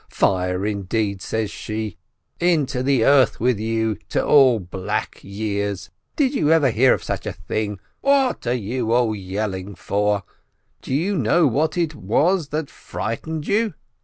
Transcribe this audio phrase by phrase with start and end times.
[0.09, 1.95] Fire, indeed, says she!
[2.39, 5.91] Into the earth with you, to all black years!
[6.15, 7.79] Did you ever hear of such a thing?
[7.99, 10.23] What are you all yelling for?
[10.81, 13.75] Do you know what it was that frightened you?